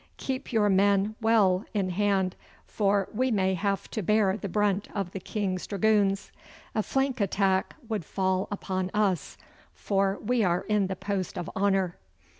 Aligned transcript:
Keep 0.17 0.51
your 0.51 0.67
men 0.67 1.13
well 1.21 1.63
in 1.75 1.91
hand, 1.91 2.35
for 2.65 3.07
we 3.13 3.29
may 3.29 3.53
have 3.53 3.87
to 3.91 4.01
bear 4.01 4.35
the 4.35 4.49
brunt 4.49 4.87
of 4.95 5.11
the 5.11 5.19
King's 5.19 5.67
dragoons. 5.67 6.31
A 6.73 6.81
flank 6.81 7.21
attack 7.21 7.75
would 7.87 8.03
fall 8.03 8.47
upon 8.49 8.89
us, 8.95 9.37
for 9.75 10.17
we 10.19 10.43
are 10.43 10.61
in 10.61 10.87
the 10.87 10.95
post 10.95 11.37
of 11.37 11.51
honour. 11.55 11.97